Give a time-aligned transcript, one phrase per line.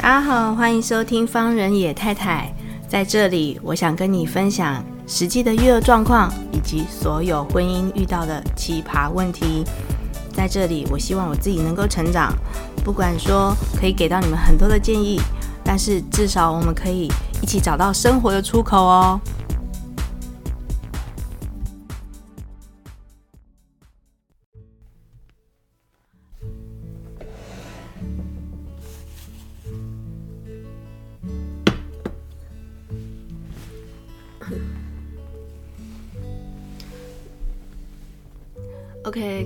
[0.00, 2.54] 大家好，欢迎收听方人野太太。
[2.86, 9.64] 在这里，我想跟你分享实际的育儿状况，以及所有婚姻遇到的奇葩问题。
[10.32, 12.32] 在这里，我希望我自己能够成长，
[12.84, 15.20] 不管说可以给到你们很多的建议，
[15.64, 17.10] 但是至少我们可以
[17.42, 19.20] 一起找到生活的出口哦。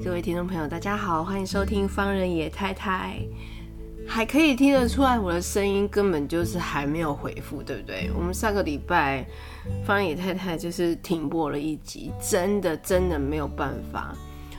[0.05, 3.21] 各位听众朋友，大家好，欢迎收听方人野太太。
[4.05, 8.11] 还可以听得出来，我的声音根本就是还没有回复，对不对？
[8.13, 9.25] 我们上个礼拜
[9.87, 14.13] 方人野太太就是停播了一集，真的真的没有办法。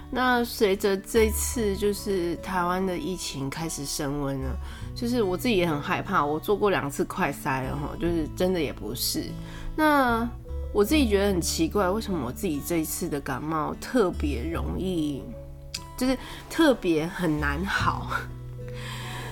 [0.10, 4.56] 那随着这次就是台湾的疫情开始升温了，
[4.96, 6.24] 就是我自己也很害怕。
[6.24, 9.26] 我做过两次快筛了哈，就是真的也不是。
[9.76, 10.28] 那
[10.74, 15.22] 我自己觉得很奇怪，为什么我自己这一次的感冒特别容易，
[15.96, 16.18] 就是
[16.50, 18.10] 特别很难好？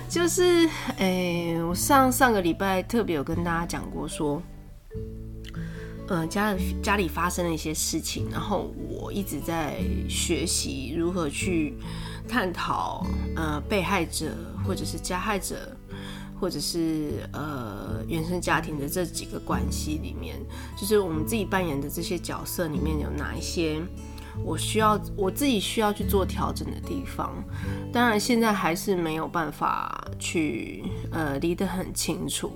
[0.07, 4.39] 就是，诶、我上上个礼拜特别有跟大家讲过，说，
[6.07, 11.75] 呃，家家里发生了一些事情，然后我一直在学习如何去
[12.27, 13.03] 探讨，
[13.35, 15.75] 呃，被害者或者是加害者。
[16.41, 20.37] 或者是呃原生家庭的这几个关系里面，
[20.75, 23.79] 就是我们自己扮演的这些角色里面有哪一些
[24.43, 27.31] 我需要我自己需要去做调整的地方？
[27.93, 32.51] 当然现在还是没有办法去呃理得很清楚。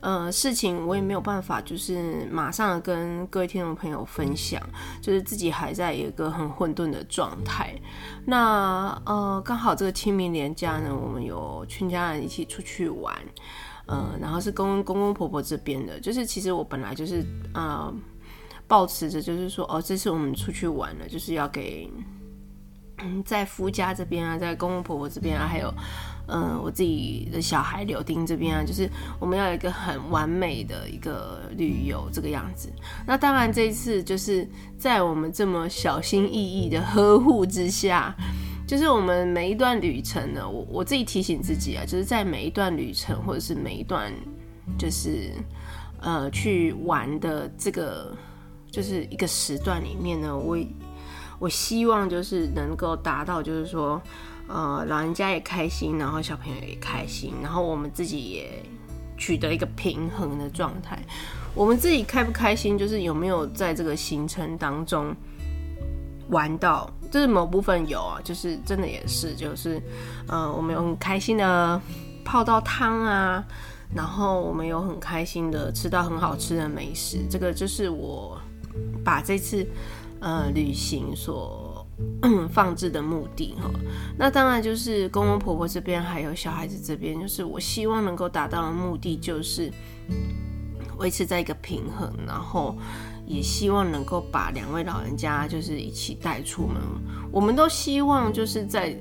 [0.00, 4.60] 呃，事情我也没有办法，就是马上跟各位听众朋友分享，
[5.02, 7.74] 就是自己还在一个很混沌的状态。
[8.24, 13.14] 那呃，刚好这个清明连假呢，我们有全家人一起出去玩，
[13.86, 17.92] 呃，然后是公公公婆婆这边的，就是其实我本来就是呃，
[18.66, 21.90] 抱持着就是说，哦，这次我们出去玩了，就是要给
[23.24, 25.70] 在夫家这边啊，在公公婆婆这边啊，还有。
[26.32, 32.70] 嗯，我自己的小孩柳丁这边啊，就是我们要有一个很完美的一个旅游这个样子。
[33.04, 34.48] 那当然这一次就是
[34.78, 38.14] 在我们这么小心翼翼的呵护之下，
[38.64, 44.12] 就是我们每一段旅程呢，我我自己提醒自己啊，就是在每一段旅程或者是每一段
[44.78, 45.32] 就是
[46.00, 48.16] 呃去玩的这个
[48.70, 50.56] 就是一个时段里面呢，我
[51.40, 54.00] 我希望就是能够达到就是说。
[54.52, 58.60] 呃，老人家也开心，然后小朋友也开心，然后我们自己也
[59.16, 60.98] 取得一个平衡的状态。
[61.54, 65.14] 我们自己开不开心，就是有没有在这个行程当中
[66.30, 69.80] 玩到，就是某部分有啊，就是真的也是，就是
[70.26, 71.80] 呃，我们有很开心的
[72.24, 73.44] 泡到汤啊，
[73.94, 78.36] 然后我们有很开心的吃到很好吃的美食，这个就是我
[79.04, 79.64] 把这次
[80.18, 81.69] 呃旅行所。
[82.52, 83.70] 放置的目的哈，
[84.18, 89.72] 那当然就是公公婆婆这边还有小孩子这边，就是我希望能够达到的目的，就是
[90.98, 92.76] 维持在一个平衡，然后
[93.26, 96.76] 也希望能够把两位老人家就是一起带出门。
[97.32, 98.94] 我们都希望就是在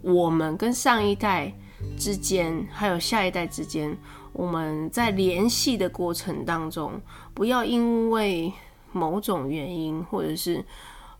[0.00, 1.52] 我们跟上一代
[1.96, 3.96] 之间，还有下一代之间，
[4.32, 7.00] 我们在联系的过程当中，
[7.34, 8.52] 不要因为
[8.92, 10.64] 某种原因或者是。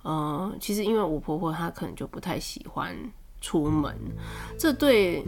[0.04, 2.97] 呃，其实因为我婆婆她可能就不太喜欢
[3.41, 3.92] 出门，
[4.59, 5.25] 这对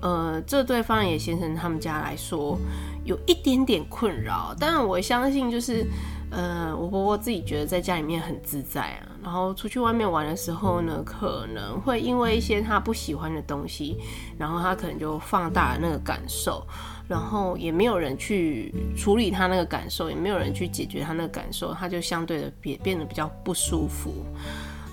[0.00, 2.58] 呃这对方野先生他们家来说
[3.04, 4.54] 有一点点困扰。
[4.58, 5.86] 当然我相信就是
[6.30, 13.98] 呃我婆婆自己觉得在家里面很自在啊，然后出去外面玩的时候呢，可能会因为一些她不喜欢的东西，
[14.38, 16.66] 然后她可能就放大了那个感受。
[17.08, 24.12] 然后也没有人去处理他那个感受，也没有人去解决他那个感受，他就相对的变变得比较不舒服。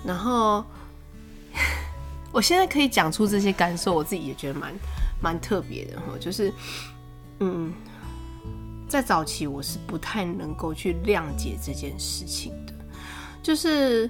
[0.06, 0.64] 然后
[2.30, 4.72] 我现在可以讲出这些感受，我自己也觉得蛮
[5.20, 6.04] 蛮特别的哈。
[6.20, 6.52] 就是
[7.40, 7.72] 嗯，
[8.94, 12.72] 在早期我是不太能够去谅解这件事情的，
[13.42, 14.08] 就是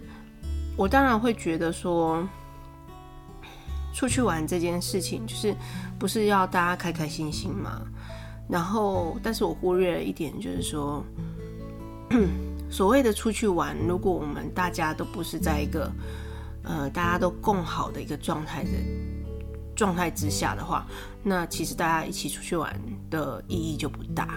[0.76, 2.22] 我当然会觉得说。
[3.94, 5.54] 出去玩这件事情，就是
[6.00, 7.81] 不是要大家开开心心嘛？
[8.48, 11.00] 然后，但是我忽略了一点，就是说，
[12.69, 15.88] 所谓的出去玩，如果我们大家都不是在一个
[16.64, 18.70] 呃大家都共好的一个状态的
[19.76, 20.84] 状态之下的话，
[21.22, 22.76] 那其实大家一起出去玩
[23.10, 24.36] 的意义就不大。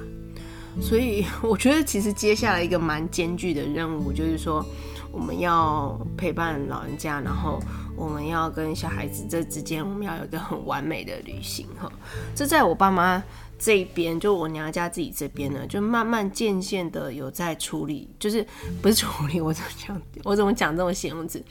[0.82, 4.66] 所以， 我觉得其实接下来一个蛮艰巨的任务，就是说。
[5.10, 7.60] 我们要陪伴老人家，然后
[7.96, 11.92] 我们要跟小孩子这之间，我们要有一个很完美的旅行哈。
[12.36, 13.24] 这在我爸妈
[13.58, 18.46] 这边，就我娘家自己这边呢，就慢慢渐渐的有在处理，就是
[18.80, 20.00] 不是处理，我怎么讲？
[20.24, 21.44] 我怎么讲这种形容词？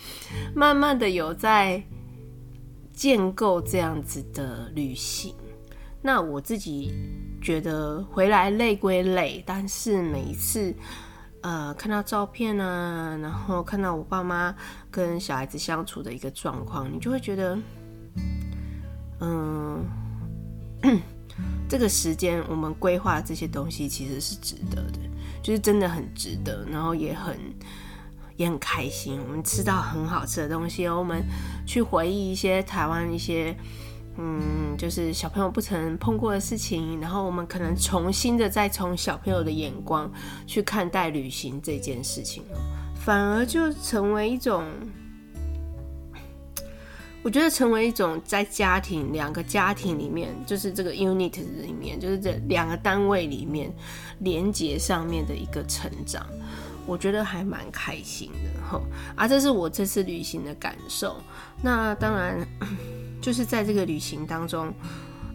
[0.55, 1.82] 慢慢的有在
[2.93, 5.34] 建构这样子的旅行。
[6.02, 6.94] 那我自己
[7.46, 10.75] 觉得回来累归累，但是每一次。
[11.43, 14.52] 呃，看到照片啊，然后看到我爸妈
[14.90, 17.56] 跟小孩子相处的一个状况，你就会觉得，
[19.20, 19.84] 嗯，
[21.70, 24.98] 这个时间我们规划这些东西其实是值得的，
[25.40, 27.38] 就是真的很值得，然后也很
[28.37, 29.20] 也很开心。
[29.22, 31.22] 我们吃到很好吃的东西，我们
[31.64, 33.56] 去回忆一些台湾一些。
[34.18, 40.10] 嗯，就是小朋友不曾碰过的事情，然后我们可能重新的再从小朋友的眼光
[40.46, 42.42] 去看待旅行这件事情，
[43.04, 44.64] 反而就成为一种，
[47.22, 53.70] 我觉得成为一种在家庭两个家庭里面，就是这个 unit 里面，就是这两个单位里面
[54.20, 56.26] 连接上面的一个成长，
[56.86, 58.80] 我觉得还蛮开心的哈。
[59.14, 61.16] 啊，这是我这次旅行的感受。
[61.62, 62.46] 那当然。
[63.20, 64.72] 就是在这个旅行当中，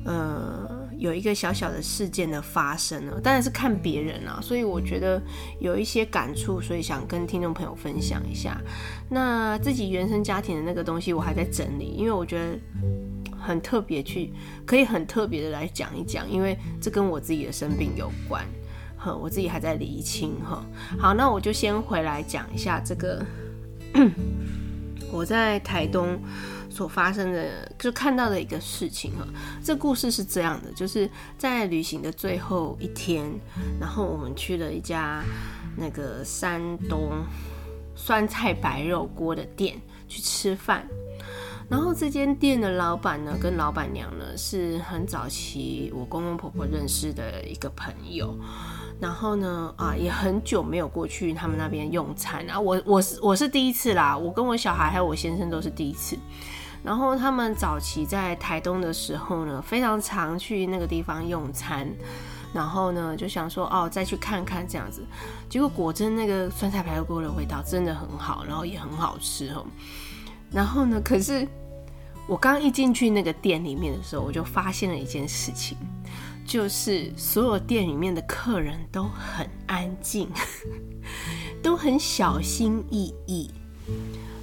[0.05, 5.21] 呃，有一个小小的事件的发生了，当然是看别人啊，所以我觉得
[5.59, 8.59] 有一些感触，所以想跟听众朋友分享一下。
[9.09, 12.57] 那自己原生家庭的那个东西，我还在整理，因为我觉得
[13.37, 14.31] 很特别，去
[14.65, 18.43] 可以很特别的来讲一讲，因为这跟我自己的生病有关，
[18.97, 20.65] 哈，我自己还在厘清哈。
[20.97, 23.23] 好，那我就先回来讲一下这个，
[25.11, 26.17] 我在台东。
[26.71, 29.27] 所发生的就看到的一个事情哈，
[29.61, 31.07] 这故事是这样的，就是
[31.37, 33.29] 在旅行的最后一天，
[33.79, 35.21] 然后我们去了一家
[35.75, 37.11] 那个山东
[37.93, 40.87] 酸菜白肉锅的店去吃饭，
[41.69, 48.33] 然后这间店的老板呢跟老板娘呢是很早期我公公婆婆认识的一个朋友，
[48.99, 56.17] 然后呢啊也很久没有过去他们那边用餐啊，我我是我是第一次啦，我跟我小孩还有我先生都是第一次。
[56.83, 61.87] 然后他们早期在台东的时候呢，非常常去那个地方用餐，
[62.53, 65.03] 然后呢就想说哦，再去看看这样子。
[65.47, 69.65] 结果果真那个酸菜排骨锅的味道真的很好，然后也很好吃哦。
[70.51, 71.47] 然后呢，可是
[72.27, 75.77] 我刚一进去那个店里面的时候，我就发现了一件事情，
[76.45, 80.27] 就是所有店里面的客人都很安静，
[81.61, 83.51] 都很小心翼翼。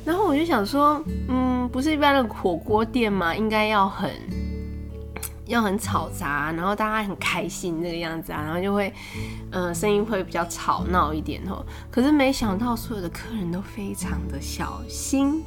[0.09, 3.37] 然后我就想说，嗯，不是一般的火锅店吗？
[3.37, 4.11] 应该要很
[5.45, 8.91] 要很吵杂，然后大家很开心这个样子啊，然后就会，
[9.51, 11.63] 呃，声音会比较吵闹一点哦。
[11.91, 15.45] 可是没想到所有的客人都非常的小心，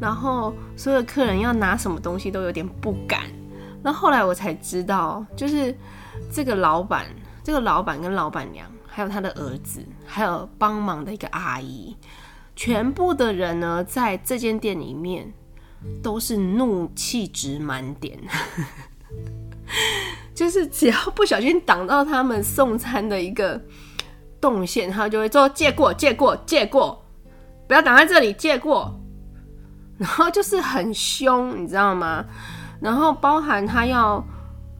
[0.00, 3.22] 然后所有的客人要拿什么东西都有点不敢。
[3.82, 5.76] 然后后来我才知道，就是
[6.30, 7.06] 这个老板，
[7.42, 11.96] 这个老板跟老板娘，还有他的儿子，还有帮忙的一个阿姨。
[12.56, 15.32] 全部的人呢，在这间店里面
[16.02, 18.18] 都是怒气值满点，
[20.34, 23.60] 就是只要不小心挡到他们送餐的一个
[24.40, 27.04] 动线，他就会说借过、借过、借过，
[27.68, 28.98] 不要挡在这里，借过。
[29.98, 32.24] 然后就是很凶，你知道吗？
[32.80, 34.22] 然后包含他要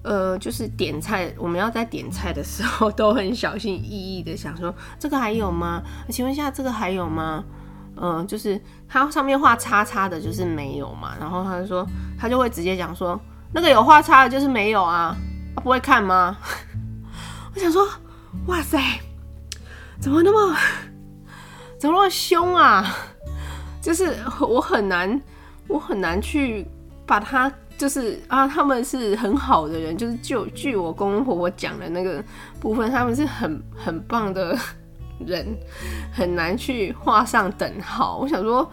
[0.02, 5.82] 呃，就是点菜，我们要在点菜的时候 都很小心翼翼的想说这个还有吗？
[6.10, 7.44] 请问一下，这个还有吗？
[7.96, 11.14] 嗯，就是他上面画叉叉的，就是没有嘛。
[11.18, 11.86] 然后他就说，
[12.18, 13.18] 他就会直接讲说，
[13.52, 15.16] 那个有画叉的，就是没有啊。
[15.54, 16.36] 他不会看吗？
[17.54, 17.88] 我想说，
[18.46, 18.78] 哇塞，
[19.98, 20.54] 怎么那么，
[21.78, 22.84] 怎么那么凶啊？
[23.80, 25.20] 就是我很难，
[25.68, 26.66] 我很难去
[27.06, 32.22] 把他，就是啊，他们是很好的人，就是就据我公公婆婆讲的那个
[32.60, 34.58] 部分，他们是很很棒的。
[35.24, 35.46] 人
[36.12, 38.18] 很难去画上等号。
[38.18, 38.70] 我想说，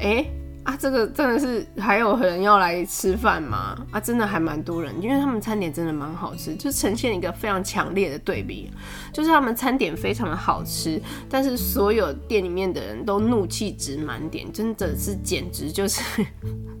[0.00, 0.26] 哎、
[0.64, 3.76] 啊，这个真的是还有人要来吃饭吗？
[3.90, 8.70] 啊，真的还蛮多人，因为他们餐点真的蛮好吃，就呈现一个非常强烈的对比，
[9.12, 16.24] 就是他们餐点非常的好吃，但是所有店里面的人都怒气值满点，真的是简直就是，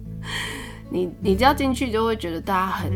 [0.90, 2.92] 你你只要进去就会觉得大家很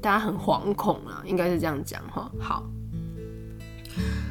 [0.00, 2.30] 大家很惶恐啊，应该是这样讲哈。
[2.40, 2.64] 好。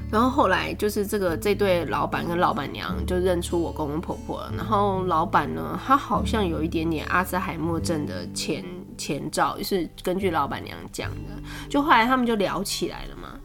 [0.10, 4.50] 然后后来就是这个这对老板跟老板娘就认出我公公婆婆。
[4.56, 8.64] 然后老板呢，他好像有一点点阿兹海默症的前
[8.98, 11.42] 前兆，是根据老板娘讲的。
[11.70, 13.38] 就后来他们就聊起来了嘛。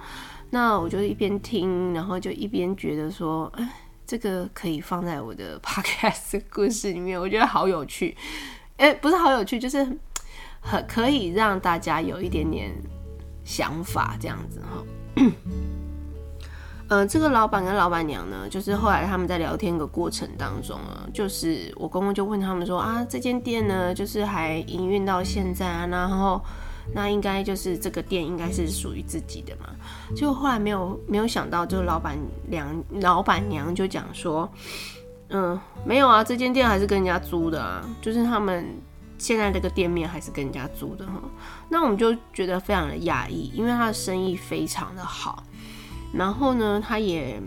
[0.50, 3.68] 那我就一边听，然后就一边觉得说，哎，
[4.06, 8.16] 这个可以放在我的 podcast 故事里面，我觉得好有趣。
[8.76, 9.78] 哎，不是好有趣，就是
[10.60, 12.72] 很可以让大家有一点点
[13.44, 14.84] 想法这样子哈。
[16.92, 26.38] 呃，这个老板跟老板娘呢，就是后来他们在聊天的过程当中啊，就是我公公就问他们说啊，这间店呢，就是还营运到现在啊，然后
[26.94, 29.70] 那应该就是这个店应该是属于自己的嘛。
[30.14, 32.14] 就后来没有没有想到，就是老板
[32.50, 34.46] 娘老板娘就讲说，
[35.30, 38.66] 嗯，没有啊，这间店还是跟人家租的啊，就是他们
[39.16, 41.14] 现在这个店面还是跟人家租的哈。
[41.70, 45.42] 那我们就觉得非常的讶异，因为他的生意非常的好。
[46.12, 47.40] 然后呢，他也，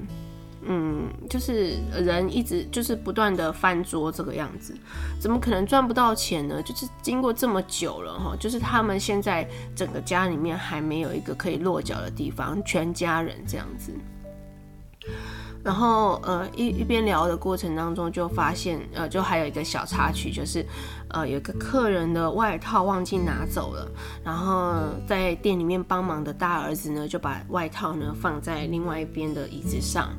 [0.68, 4.76] 嗯，就是人一直就是不断的翻桌这个样子，
[5.20, 6.62] 怎么可能赚不到钱呢？
[6.64, 13.94] 就是经过这么久了哈，就是他们现在整个家里面还没有一个可以落脚的地方，全家人这样子。
[15.66, 20.64] 然后呃一一边聊的过程当中，就发现呃就还有一个小插曲，就是
[21.08, 23.90] 呃有个客人的外套忘记拿走了，
[24.24, 24.76] 然后
[25.08, 30.10] 在店里面帮忙的大儿子呢就把外套呢放在另外一边的椅子上，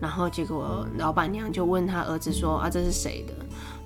[0.00, 3.34] 然后结果老板娘就问他儿子说啊，这是谁的？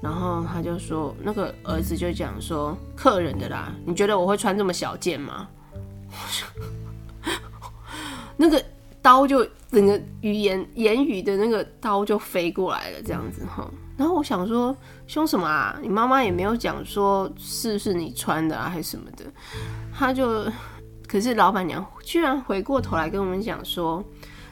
[0.01, 5.47] 然后他就说那个儿子就讲说客人的啦，你觉得我会穿这么小件吗？
[8.39, 8.65] 那个。
[9.03, 13.71] 刀就整个语言言语的那个刀就飞过来了，这样子哈。
[13.97, 15.79] 然后我想说，凶什么啊？
[15.81, 19.25] 你妈妈也没有讲说是不是你穿的啊，还是什么的。
[19.93, 20.45] 他就，
[21.07, 24.03] 可是老板娘居然回过头来跟我们讲说，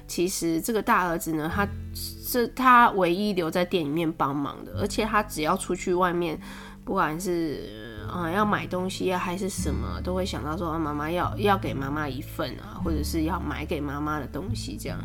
[0.07, 6.39] 其实这个大儿子呢，他是他唯一留在店里面帮忙的，而且他只要出去外面，
[6.85, 7.88] 不管是。
[8.09, 14.77] 啊，要买东西啊，还是什么，都会想到说，妈妈要要给妈妈一份啊，或者是要买给妈妈的东西。
[14.81, 14.99] 这样，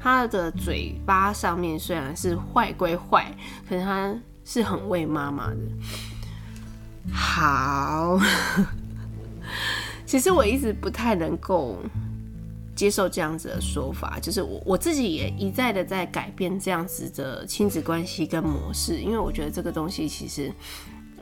[0.00, 3.32] 他的嘴巴上面虽然是坏归坏，
[3.68, 5.56] 可是他是很为妈妈的。
[7.12, 8.20] 好，
[10.04, 11.78] 其实我一直不太能够
[12.74, 20.52] 接受这样子的说法，就是我我自己也一再的在改变这样子的亲子关系跟模式，因为我觉得这个东西其实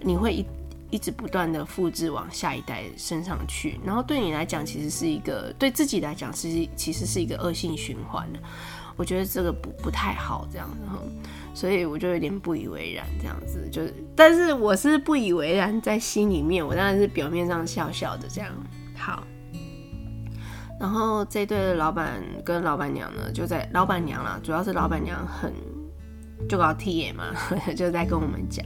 [0.01, 0.45] 你会一。
[0.91, 8.29] 一直不断的复制往下一代身上去，然后对你来讲，其实是一个对自己来讲是其实是一个恶性循环。
[8.97, 10.79] 我觉得这个不不太好，这样子，
[11.53, 18.51] 所以我就有点不以为然，这样子就是，但是我是不以为然，在心里面，我当然是表面上笑笑的这样。
[18.97, 19.23] 好，
[20.81, 25.53] 然后这对的老板跟老板娘呢，就在老板娘啦，主要是老板娘很。
[26.51, 27.35] 就搞 T 野嘛，
[27.75, 28.65] 就在跟我们讲。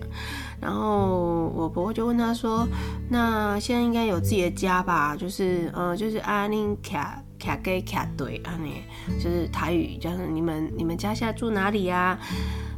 [0.61, 2.67] 然后我婆婆就问他说
[3.09, 5.17] ：“那现在应该有自己的家吧？
[5.17, 12.19] 就是呃，就是阿宁卡卡给卡对啊，那就是台语，就是你们你们家现在住哪里呀？”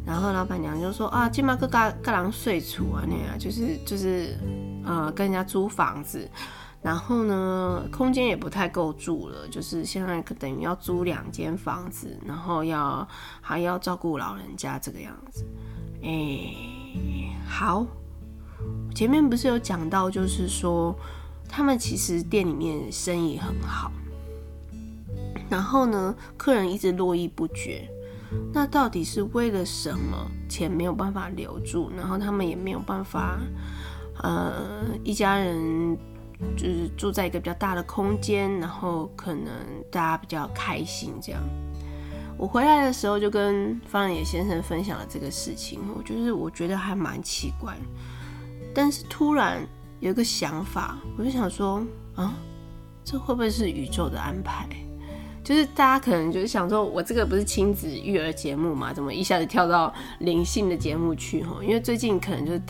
[0.06, 4.36] 然后老板娘就说：“啊，金马哥嘎嘎郎睡处啊，那样就是就是
[4.84, 6.28] 呃，跟人家租房子。”
[6.82, 13.06] 然后呢，空间也不太够住了，就是现在可等于要租两间房子，然后要
[13.40, 15.46] 还要照顾老人家这个样子。
[16.02, 16.52] 哎，
[17.46, 17.86] 好，
[18.94, 20.94] 前面不是有讲到，就是说
[21.48, 23.90] 他们其实店里面生意很好，
[25.48, 27.88] 然后呢，客人一直络绎不绝，
[28.52, 30.30] 那到底是为了什么？
[30.48, 33.38] 钱没有办法留住，然后他们也没有办法，
[34.22, 35.98] 呃，一家人。
[36.56, 39.46] 就是住在一个比较大的空间，然后可能
[39.92, 41.40] 大家比较开心这样。
[42.42, 47.72] 我回来的时候就跟方野先生分享了这个事情，我就是我觉得还蛮奇怪，
[48.74, 49.64] 但是突然
[50.00, 52.34] 有一个想法，我就想说啊，
[53.04, 54.68] 这会不会是宇宙的安排？
[55.44, 61.44] 就是大家可能就是想说，我这个不是亲子育儿节目嘛，怎么一下子跳到灵性的节目去？
[61.44, 62.60] 哈，因为最近可能就是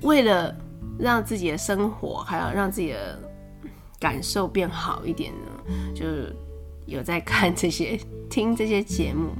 [0.00, 0.52] 为了。
[0.98, 3.18] 让自己的生活还有让自己的
[3.98, 6.36] 感受变好一点呢，就是
[6.86, 7.98] 有在看这些、
[8.30, 9.30] 听这些节目，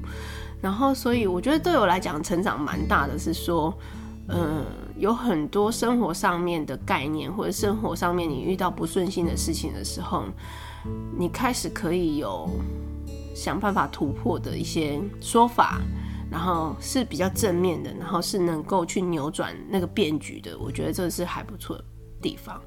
[0.61, 3.73] 然后所以我觉得对我来讲成长蛮大的，是说，
[4.29, 4.65] 嗯，
[4.97, 10.25] 有很多生活上面的概念，或者生活上面你遇到不顺心的事情的时候，
[11.17, 12.49] 你开始可以有
[13.35, 15.81] 想办法突破的一些说法。
[16.31, 21.79] 然后是比较正面的，然后是能够去扭转那个变局的，我觉得这是还不错
[22.23, 22.59] 地方。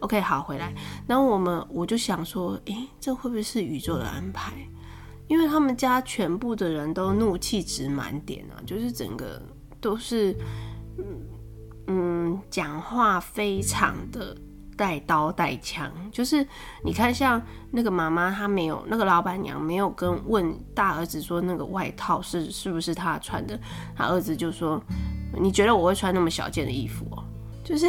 [0.00, 0.74] OK，好，回来，
[1.06, 4.52] 然后我们我就想说，诶，这会不会是宇宙的安排？
[5.26, 9.42] 因为他们家全部的人都怒气值满点啊，就是整个
[9.80, 10.34] 都是，
[10.98, 11.04] 嗯
[11.88, 14.34] 嗯，讲话非常的
[14.76, 16.46] 带刀带枪，就是
[16.84, 23.58] 你看，像那个妈妈，她没有那个老板娘没有跟问大儿子说那个外套是是不是他穿的，
[23.96, 24.80] 他儿子就说
[25.38, 27.24] ：“你觉得我会穿那么小件的衣服哦？”
[27.62, 27.86] 就是，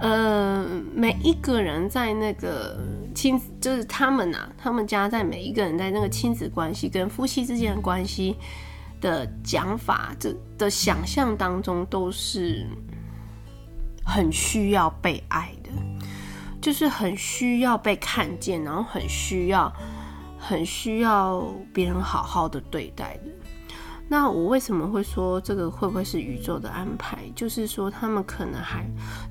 [0.00, 2.78] 呃，每一个人在那个
[3.14, 8.36] 亲，就是他们啊，他们家在每一个人在那个亲子关系跟夫妻之间的关系
[9.00, 12.66] 的讲法，这的想象当中都是。
[14.02, 15.70] 很需要被爱的，
[16.60, 19.72] 就是很需要被看见，然后很需要、
[20.36, 23.30] 很需要别人好好的对待的。
[24.12, 27.30] 那我为什么会说这个会不会是宇宙的安排？
[27.32, 28.84] 就是说他们可能还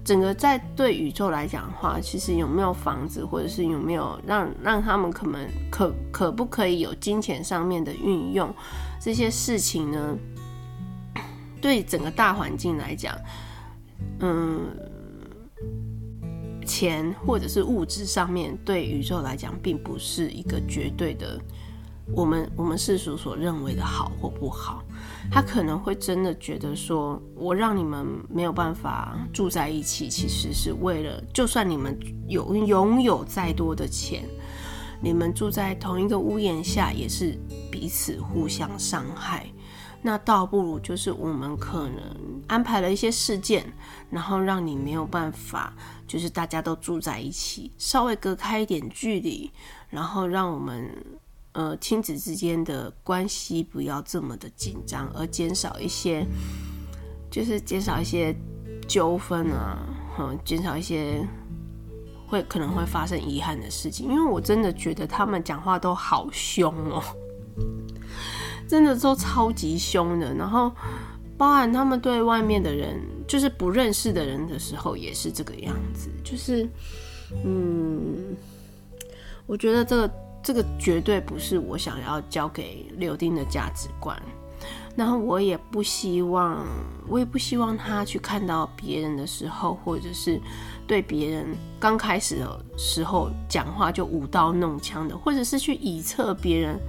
[0.05, 8.55] 整个在对宇宙来讲的话，其实有没有房子，或者是有没有让让他们可能可可不可以有金钱上面的运用
[9.01, 10.17] 这些事情呢？
[11.59, 13.13] 对整个大环境来讲。
[14.21, 14.61] 嗯，
[16.65, 21.37] 钱或者是物质上面，对宇宙来讲，并不是一个绝对的，
[22.13, 24.83] 我们我们世俗所认为的好或不好。
[25.31, 31.97] 他可能会真的觉得说，我让你们没有办法住在一起，其实是为了，就算你们
[32.27, 34.23] 有拥有再多的钱，
[35.01, 37.37] 你们住在同一个屋檐下，也是
[37.71, 39.45] 彼此互相伤害。
[40.01, 43.71] 那倒不如就是我们可能安排了一些事件，
[44.09, 45.73] 然后让你没有办法，
[46.07, 49.51] 就是大家都住在一起，稍微隔开一点距离，
[49.89, 50.89] 然后让我们
[51.59, 56.25] 呃亲子之间的关系不要这么的紧张，而减少一些，
[57.29, 58.33] 就是减少一些
[58.87, 59.77] 纠纷啊，
[60.17, 61.27] 嗯，减少一些
[62.25, 64.07] 会可能会发生遗憾的事情。
[64.07, 67.03] 因为我真的觉得他们讲话都好凶哦。
[68.65, 70.71] 真的都超级凶的，然后
[71.37, 76.09] 包含他们对外面的人，就是不认识的人的时候，也是这个样子。
[76.23, 76.69] 就是，
[77.43, 78.33] 嗯，
[79.45, 84.21] 我觉得这个这个绝对不是我想要教给柳丁的价值观。
[84.95, 86.65] 然后我也不希望，
[87.07, 90.41] 我也不希望他去看到别人的时候，或者是
[90.85, 96.79] 对别人刚开始的时候讲话就舞刀弄枪的，或者是去臆测别人。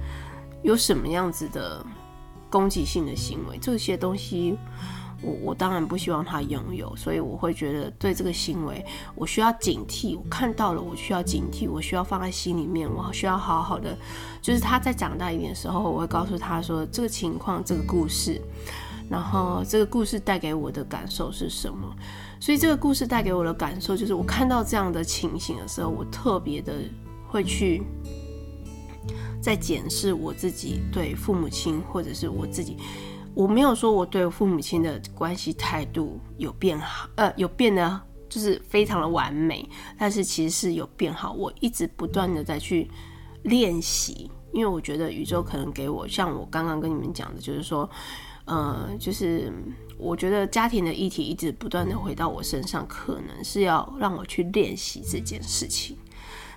[0.63, 1.83] 有什么样子的
[2.47, 4.55] 攻击性的行为，这些东西
[5.21, 8.83] 我我当然不希望他拥有，所以我会觉得对这个行为
[9.15, 10.17] 我需要警惕。
[10.17, 13.97] 我看到了，我需要警惕，我需要放在心里面，我需要好好的。
[14.41, 18.41] 就是他在长大一点的时候，我会告诉他说这个情况、这个故事，
[19.09, 21.95] 然后这个故事带给我的感受是什么。
[22.39, 26.73] 所以这个故事带给我的感受就是，我看到这样的情形的时候，我特别的
[27.27, 27.83] 会去。
[29.41, 32.77] 在检视我自己对父母亲，或者是我自己，
[33.33, 39.67] 我没有说我对父母亲的关系态度有变好，呃，有变得就是非常的完美，
[39.97, 41.31] 但是其实是有变好。
[41.33, 42.89] 我一直不断的在去
[43.43, 47.89] 练习，因为我觉得宇宙可能给我，像我刚刚跟你们讲的，就是说，
[48.45, 49.51] 呃，就是
[49.97, 55.97] 我觉得家庭的议题一直不断的回到我身上，可能是要让我去练习这件事情。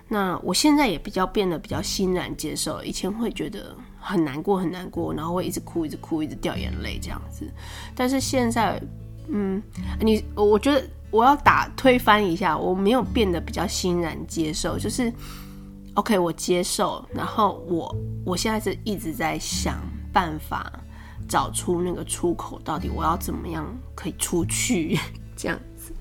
[0.07, 7.43] 那我现在也比较变得比较欣然接受，以前会觉得很难过很难过，然后会一直哭一直哭一直掉眼泪这样子。
[7.95, 8.79] 但是现在，
[9.29, 9.59] 嗯，
[9.99, 15.11] 你我觉得我要打推翻一下，我没有变得比较欣然接受，就是
[15.95, 17.03] OK，我接受。
[17.11, 19.79] 然后我我现在是一直在想
[20.13, 20.71] 办法
[21.27, 23.65] 找出那个出口，到底我要怎么样
[23.95, 24.99] 可以出去
[25.35, 25.91] 这样子。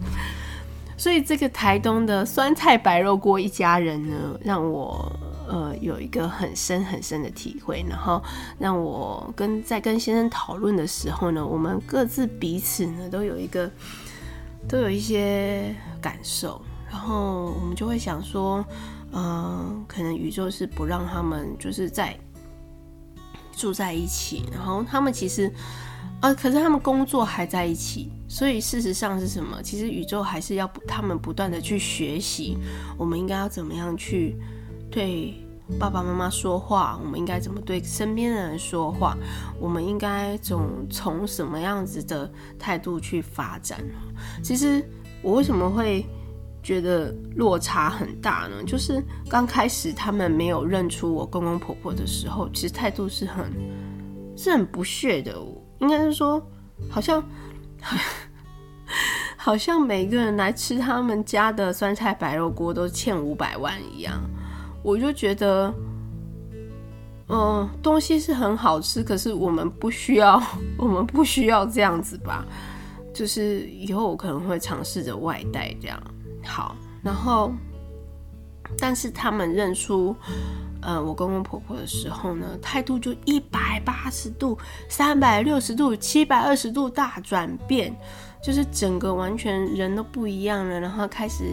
[0.97, 5.11] 所以这个台东的酸菜白肉锅一家人呢，让我
[5.48, 7.85] 呃有一个很深很深的体会。
[7.88, 8.22] 然后
[8.59, 13.70] 让我跟在跟先生讨论的时候呢，我们各自彼此呢都有一个
[14.68, 16.61] 都有一些感受。
[16.90, 18.64] 然后我们就会想说，
[19.12, 22.16] 嗯、可能宇宙是不让他们就是在
[23.52, 24.44] 住在一起。
[24.52, 25.52] 然后他们其实。
[26.20, 26.33] 啊！
[26.33, 29.62] 可是他们工作还在一起，所以事实上是什么？
[29.62, 32.57] 其实宇宙还是要他们不断的去学习，
[32.96, 34.35] 我们应该要怎么样去
[34.90, 35.35] 对
[35.79, 36.99] 爸爸妈妈说话？
[37.03, 39.16] 我们应该怎么对身边的人说话？
[39.59, 43.81] 我们应该从从什么样子的态度去发展？
[44.42, 44.85] 其实
[45.23, 46.07] 我为什么会
[46.62, 48.62] 觉得落差很大呢？
[48.64, 53.51] 就是刚开始他们没有认出我公公婆婆的时候，其实态度是很
[54.37, 55.35] 是很不屑的。
[55.81, 56.40] 应该是说，
[56.88, 57.23] 好像，
[59.37, 64.18] 好像每个人来吃他们家的酸菜白肉锅都欠五百万一样。
[64.85, 65.75] 我就觉得，
[67.29, 70.40] 嗯、东西是很好吃，可是我们不需要，
[70.79, 72.44] 我们不需要这样子吧？
[73.14, 75.99] 就是以后我可能会尝试着外带这样。
[76.44, 77.51] 好，然后，
[78.79, 80.14] 但是他们认出，
[80.83, 84.59] 呃，我公公婆婆的时候呢，态度就一百八十度、
[84.90, 87.94] 三百六十度、七百二十度大转变，
[88.42, 91.44] 就是整个完全人都不一样了，然后开始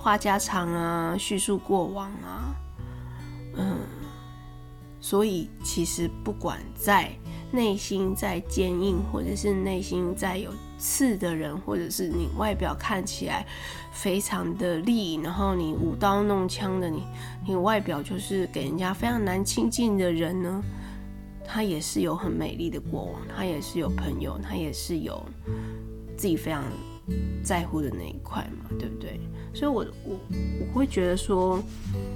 [0.00, 2.56] 话家常啊，叙述过往啊，
[3.56, 3.76] 嗯，
[5.00, 7.10] 所以其实不管在。
[7.52, 13.44] 内心再坚硬，或者是内心再有刺的人，或者是你外表看起来
[13.90, 17.02] 非常的利，然后你舞刀弄枪的你，
[17.44, 20.62] 你外表就是给人家非常难亲近的人呢，
[21.44, 25.20] 他也是有很美丽的过往，他也是有朋友，他也是有
[26.16, 26.62] 自己非常
[27.42, 29.20] 在乎的那一块嘛，对不对？
[29.52, 30.20] 所以我，我
[30.60, 31.60] 我会觉得说，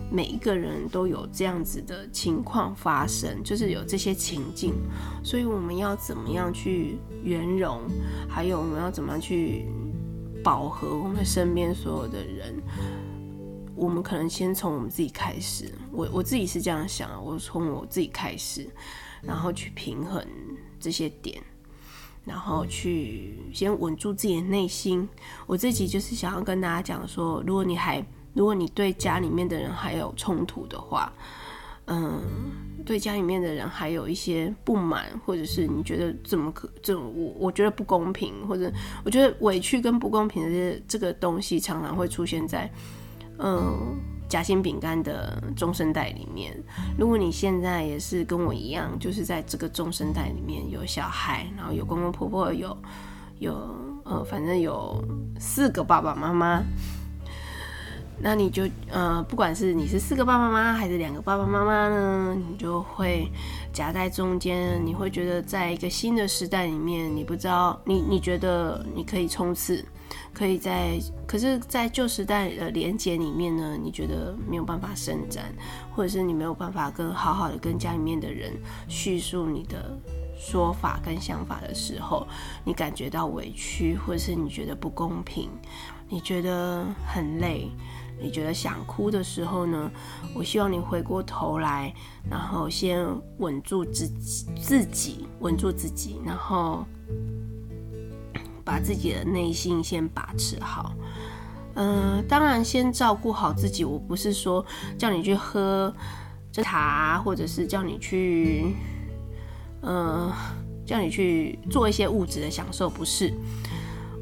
[0.09, 4.73] 每一个人都有这样子的情况发生，就是有这些情境，
[5.25, 7.81] 所以我们要怎么样去圆融，
[8.29, 9.67] 还有我们要怎么样去
[10.45, 12.55] 饱和我们身边所有的人，
[13.75, 15.73] 我们可能先从我们自己开始。
[15.91, 18.65] 我我自己是这样想，我从我自己开始，
[19.23, 20.25] 然后去平衡
[20.79, 21.43] 这些点。
[22.25, 25.09] 然后去先稳住自己的内心。
[25.47, 31.13] 我自己就是想要跟大家讲说，如果你还，如果你对家里面的人还有冲突的话，
[31.87, 32.23] 嗯，
[32.85, 38.73] 对家里面的人还有一些不满，或者是你觉得怎么可，这种我我觉得不公平，或者
[39.05, 42.71] 我觉得委屈跟不公平的这个东西，常常会出现在，
[43.39, 43.97] 嗯。
[44.29, 46.57] 夹心饼干的中生代里面，
[46.99, 52.77] 如果你现在也是跟我一样，就是在这个中生代里面有小孩，然后有公公婆婆，有
[53.39, 53.55] 有
[54.05, 55.03] 呃，反正有
[55.39, 56.63] 四个爸爸妈妈，
[58.19, 63.31] 那你就呃，不管是你是四个爸爸妈妈还是两个爸爸妈妈呢，你就会
[63.73, 69.85] 夹在中间，你会觉得在一个新的时代里面，你不知道你你觉得你可以冲刺。
[70.33, 75.45] 可以在，可是，在旧时代的连结里面呢，你觉得没有办法伸展，
[75.93, 78.53] 或者是你没有办法跟好好的跟家里面的人
[78.87, 79.97] 叙述你的
[80.37, 82.27] 说法跟想法的时候，
[82.65, 85.49] 你感觉到委屈，或者是你觉得不公平，
[86.09, 87.69] 你觉得很累，
[88.21, 89.91] 你觉得想哭的时候呢，
[90.35, 91.95] 我希望你回过头来，
[92.31, 93.07] 然后先
[93.39, 96.85] 稳住自己，自己稳住自己，然后。
[98.67, 100.95] 把自己的内心先把持好，
[101.75, 103.85] 嗯、当然先照顾好自己。
[103.85, 104.65] 我不是说
[104.97, 105.95] 叫你去喝
[106.51, 108.75] 这茶，或者是叫你去，
[109.83, 110.33] 嗯、呃，
[110.87, 113.35] 叫你去做一些物质的享受，不是。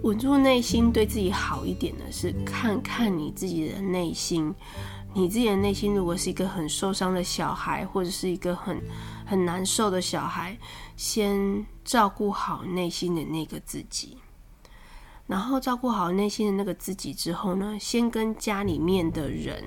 [0.02, 4.52] 稳住内心，对自己好一点的是看看你自己的内心。
[5.14, 8.82] 你自己的内心如果是一个很受伤的小孩，或者是一个很
[9.24, 10.58] 很难受的小孩，
[10.96, 14.16] 先照顾好内心的那个自己。
[15.28, 19.62] 然后照顾好内心的那个自己之后呢，先跟家里面的人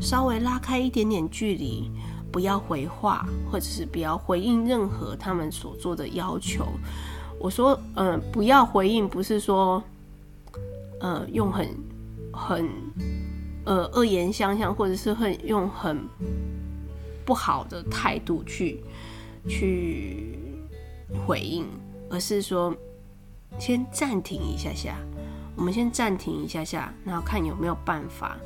[0.00, 1.90] 稍微拉开一点点距离，
[2.32, 6.66] 不要回话，或者是不要回应任何他们所做的要求。
[7.40, 9.82] 我说，嗯、呃，不要回应，不是说，
[11.00, 11.68] 呃，用很
[12.32, 12.68] 很
[13.64, 16.06] 呃恶言相向，或者是很用很
[17.24, 18.82] 不好的态度去
[19.48, 20.38] 去
[21.26, 21.66] 回应，
[22.10, 22.74] 而是说。
[23.58, 24.98] 先暂停一下下，
[25.56, 28.36] 我们先暂停一下下，然后看有没有办法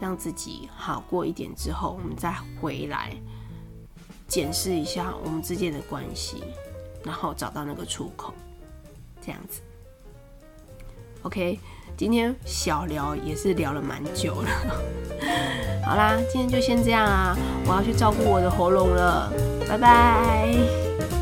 [0.00, 3.12] 让自己好过一点之后，我们再回来
[4.28, 6.44] 检视一下我们之间的关系，
[7.04, 8.32] 然后找到那个出口，
[9.24, 9.60] 这样子。
[11.22, 11.58] OK，
[11.96, 14.48] 今天小聊也是聊了蛮久了，
[15.86, 17.36] 好啦，今天就先这样啊，
[17.66, 19.32] 我要去照顾我的喉咙了，
[19.68, 21.21] 拜拜。